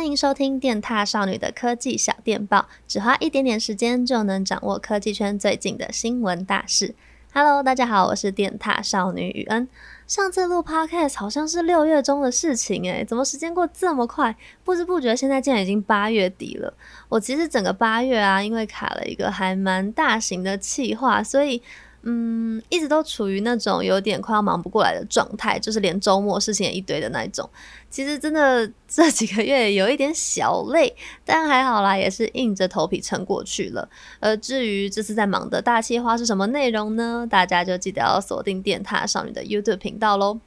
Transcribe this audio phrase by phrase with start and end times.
[0.00, 6.94] 欢迎收听电踏少女的科技小电报，只花一点点时间就能掌握科技圈最近的新闻大事。
[7.34, 9.68] Hello，大家好，我是电踏少女雨恩。
[10.06, 14.34] 上次录 Podcast 好像是六月中的事情诶，怎么时间过这么快？
[14.64, 16.72] 不知不觉现在竟然已经八月底了。
[17.10, 21.62] 我其实整个八月啊，因为卡了一个还蛮大型的企划，所以。
[22.02, 27.48] 嗯，一直都处于那种有点快要忙不过来的状态，就是连周末事情也一堆的那种。
[27.90, 33.88] 其实真的这几个月有一点小累，但还好啦，也是硬着头皮撑过去了。
[34.18, 37.26] 而至于这次在忙的大企划是什么内容呢？
[37.28, 40.40] 大家就记得要锁定电塔少女的 YouTube 频道喽。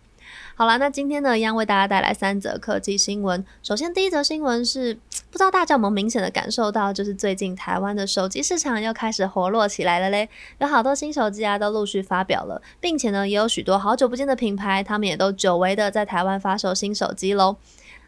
[0.55, 3.43] 好啦，那今天呢，一样为大家带来三则科技新闻。
[3.61, 4.93] 首先，第一则新闻是，
[5.31, 10.29] 不知道大家有没有明显的感受到，就是最近台湾的手机市场又开始活络起来了嘞，
[10.59, 17.57] 有好多新手机啊都陆续发表了，并且呢，也有许多好久不见的品牌，他们也都久违的在台湾发售新手机喽。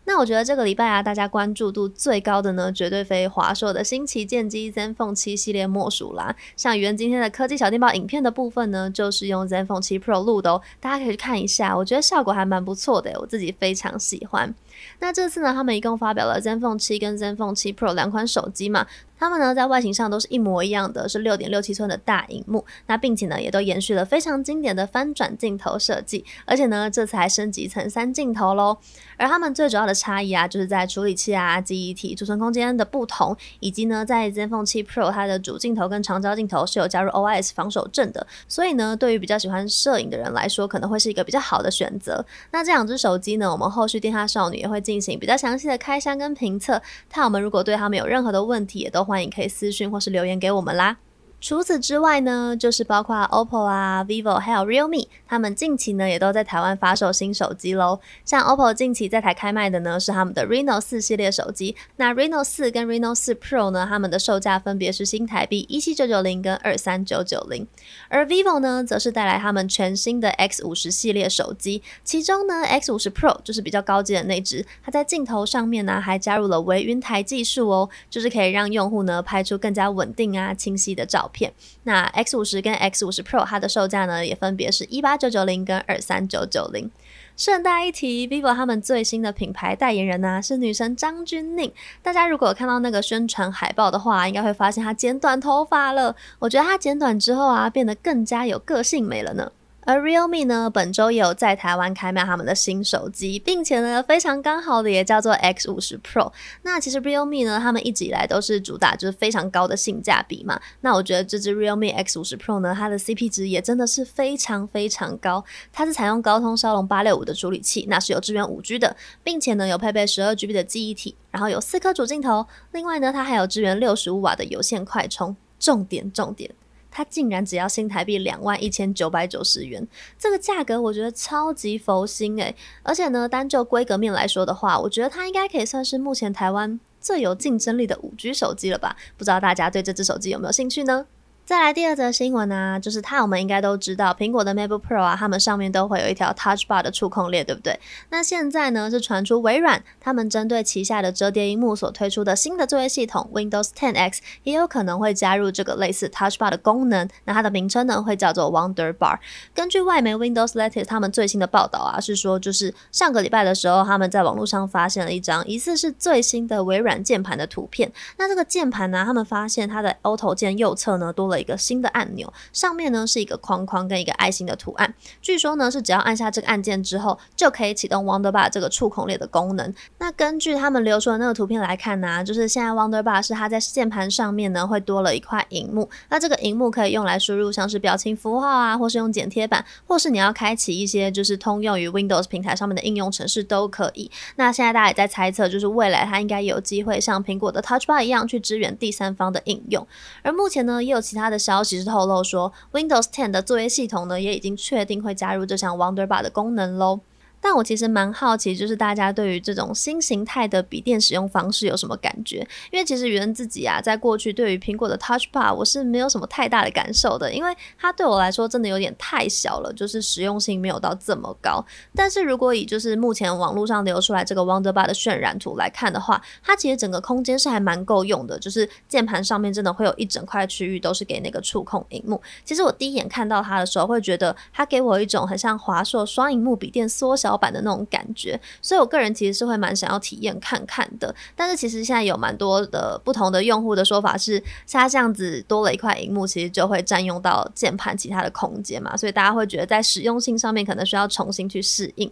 [0.06, 6.36] 那我觉得这个礼拜啊，大家关注度最高的呢，绝对非华硕的新旗舰机 ZenFone 七系列莫属啦。
[6.56, 14.54] 像语恩今天的科技小电报影片的部分呢，就是用 ZenFone 七 Pro 录的哦，大家可以去看一下，我觉得效果还蛮不错的，我自己非常喜欢。
[15.00, 18.86] 那这次呢，他们一共发表了 ZenFone 七跟 ZenFone 七 Pro 两款手机嘛。
[19.18, 22.66] 它们呢，在外形上都是一模一样的，是六点六七寸的大荧幕。
[22.88, 28.78] 那并且呢，也都延续了非常经典的翻转镜头设计，而且呢，这次还升级成三镜头喽。
[29.18, 42.26] 而它们最主要的差异啊，就是在处理器啊、记忆体、储存空间的不同，以及呢，在 ZenFone 7 Pro 它的主镜头跟长焦镜头是有加入 OIS 防手震的，所以呢，对于比较喜欢摄影的人来说，可能会是一个比较好的选择。
[42.52, 46.82] 那这两只手机呢，我们后续电獭少女也会进行比较详细的开箱跟评测。
[47.14, 50.98] 那我们如果对他们有任何的问题，也都欢迎可以私讯或是留言给我们啦。
[51.42, 58.00] 除此之外呢，就是包括 OPPO 啊、vivo 还有 Realme，他们近期呢也都在台湾发售新手机喽。
[58.24, 67.68] 像 OPPO 近期在台开卖的呢是他们的 Reno 四系列手机，那 Reno 四跟 Reno 四 Pro 呢，他们的售价分别是新台币一七九九零跟二三九九零。
[68.10, 81.54] 而 vivo 呢，则是带来他们全新的 X 五十系列手机，其中呢 X 五十 Pro 就是比较高级的那支，它在镜头上面呢还加入了微云台技术哦，就是可以让用户呢拍出更加稳定啊清晰的照片。
[81.84, 86.90] 那 X 五十跟 X 五十 Pro 它的售价呢，也分别是一八九九零跟二三九九零。
[87.38, 91.70] 顺带一提，vivo 他们最新的品牌代言人呢、是女神张钧甯。
[92.02, 96.16] 大家如果看到那个宣传海报的话，应该会发现她剪短头发了。
[96.40, 99.52] 我觉得她剪短之后啊，变得更加有个性美了呢。
[99.86, 106.32] 而 Realme 呢，本周也有在台湾开卖他们的新手机，并且呢，非常刚好的也叫做 X 五十 Pro。
[106.64, 110.60] 那其实 Realme 呢，他们一直以来都是主打就是非常高的性价比嘛。
[110.82, 115.46] 那我觉得这支 Realme X 五十 Pro 呢，它的 CP 值也真的是非常非常高。
[115.72, 125.36] 它是采用高通骁龙八六五的处理器，那是有支援五 G 的，并且呢，有配备十二 GB 的记忆体，然后有四颗主镜头，另外呢，它还有支援六十五瓦的有线快充。
[125.58, 126.52] 重点重点。
[126.96, 129.86] 它竟然只要新台币两万一千九百九十元，
[130.18, 138.96] 这个价格我觉得超级佛心诶、而且呢，单就规格面来说的话，我觉得它应该可以算是目前台湾最有竞争力的五 G 手机了吧？
[139.18, 141.06] 不知道大家对这只手机有没有兴趣呢？
[141.46, 147.80] 再来第二则新闻啊，就是它我们应该都知道，苹果的 MacBook Pro 啊，它们上面都会有一条 Touch Bar 的触控列，对不对？
[148.10, 157.08] 那现在呢是传出微软他们针对旗下的折叠荧幕所推出的新的作业系统 Windows 10X 也有可能会加入这个类似 Touch Bar 的功能。
[157.26, 159.20] 那它的名称呢会叫做 Wonder Bar。
[159.54, 167.92] 根据外媒 Windows Latest 他们最新的报道啊，是说就是上个礼拜的时候，他们在网络上发现了一张疑似是最新的微软键盘的图片。
[168.18, 174.94] 那这个键盘呢，他们发现它的 Auto 键右侧呢多了一个新的按钮，上面呢是一个框框跟一个爱心的图案。
[175.22, 179.74] 据说呢是只要按下这个按键之后，就可以启动 Wonder Bar 这个触控列的功能。
[179.98, 185.90] 那根据他们流出的那个图片来看呢、就是现在 Wonder Bar 是它在键盘上面呢会多了一块荧幕。
[186.10, 194.10] 那这个荧幕可以用来输入像是表情符号啊，或是用剪贴板，或是你要开启一些就是通用于 Windows 平台上面的应用程式都可以。
[194.36, 199.86] 那现在大家也在猜测，就是未来它应该有机会像苹果的 Touch Bar 一样去支援第三方的应用。
[200.22, 201.80] 而目前呢，也有其他他的消息。
[201.80, 207.00] 是透露说，Windows 10的作业系统呢，也已经确定会加入这项 Wonder Bar 的功能喽。
[207.46, 212.38] 但我其实蛮好奇，就是大家对于这种新形态的笔电使用方式有什么感觉？
[212.72, 221.64] 因为其实雨恩自己啊，在过去对于苹果的 Touch Bar 我是没有什么太大的感受的，因为它对我来说真的有点太小了，就是实用性没有到这么高。
[221.94, 232.20] 但是如果以就是目前网络上流出来这个 Wonder Bar 的渲染图来看的话，它其实整个空间是还蛮够用的，就是键盘上面真的会有一整块区域都是给那个触控荧幕。
[232.44, 241.14] 其实我第一眼看到它的时候，会觉得它给我一种很像华硕双荧幕笔电缩小老板的那种感觉，所以我个人其实是会蛮想要体验看看的。
[241.36, 252.10] 但是其实现在有蛮多的不同的用户的说法是，像这样子多了一块荧幕，其实就会占用到键盘其他的空间嘛，所以大家会觉得在实用性上面可能需要重新去适应。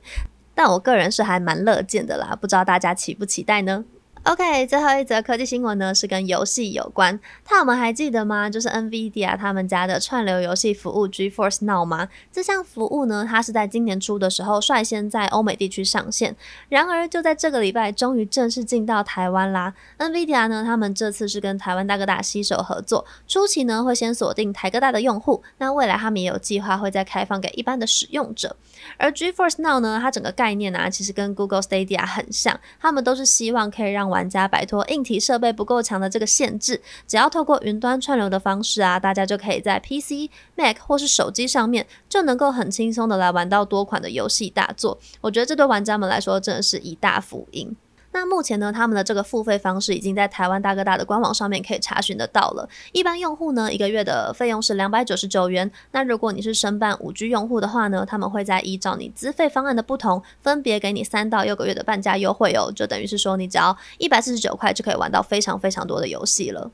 [0.54, 3.86] 但我个人是还蛮乐见的啦，不知道大家期不期待呢
[4.26, 7.20] ？OK，最后一则科技新闻呢，是跟游戏有关。
[7.50, 8.50] 那我们还记得吗？
[8.50, 12.08] 就是 NVIDIA 他们家的串流游戏服务 GeForce Now 吗？
[12.32, 16.36] 这项服务呢，它是在今年初的时候率先在欧美地区上线。
[16.70, 19.74] 然而就在这个礼拜，终于正式进到台湾啦。
[19.98, 28.56] NVIDIA 呢，他们这次是跟台湾大哥大携手合作，初期呢会先锁定台哥大的用户，那未来他们也有计划会再开放给一般的使用者。
[28.98, 45.00] 而 GeForce Now 呢，它整个概念啊，其实跟 Google Stadia 很像，他们都是希望可以让玩家摆脱硬体设备不够强的这个限制，只要透过云端串流的方式啊，大家就可以在 PC、Mac 或是手机上面就能够很轻松的来玩到多款的游戏大作。
[45.20, 47.76] 我觉得这对玩家们来说真的是一大福音。
[48.14, 52.70] 那目前呢，他们的这个付费方式已经在台湾大哥大的官网上面可以查询得到了。
[52.92, 55.70] 一般用户呢，一个月的费用是两百九十九元。
[55.92, 62.72] 那如果你是申办五 G 用户的话呢，他们会再依照你资费方案的不同，分别给你三到六个月的半价优惠哦。
[62.74, 66.72] 就等于是说，你只要一百四十九块就可以玩到非常非常多的游戏了。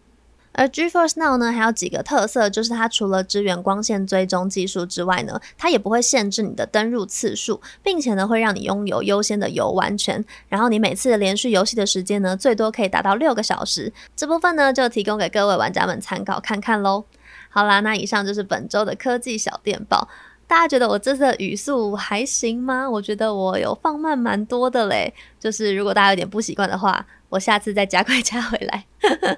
[0.52, 10.24] 而 GeForce Now 呢，还有几个特色，就是它除了支援光线追踪技术之外呢，它也不会限制你的登入次数，并且呢，会让你拥有优先的游玩权。
[10.50, 13.94] 然后你每次的连续游戏的时间呢，最多可以达到六个小时。
[14.16, 17.06] 这部分呢，就提供给各位玩家们参考看看喽。
[17.50, 20.10] 好啦，那以上就是本周的科技小电报。
[20.48, 22.90] 大家觉得我这次的语速还行吗？
[22.90, 25.14] 我觉得我有放慢蛮多的嘞。
[25.40, 28.86] 就是如果大家有点不习惯的话，我下次再加快加回来。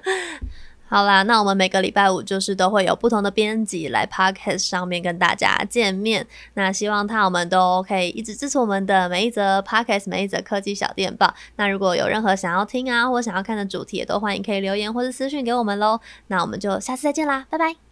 [0.92, 6.26] 好啦，那我们每个礼拜五就是都会有不同的编辑来 Podcast 上面跟大家见面。
[6.52, 11.32] 那希望他我们都可以一直支持我们的每一则 Podcast，每一则科技小电报。
[11.56, 15.98] 那如果有任何想要听啊或想要看的主题，也都欢迎可以留言或者私讯给我们喽。
[16.26, 17.91] 那我们就下次再见啦，拜拜。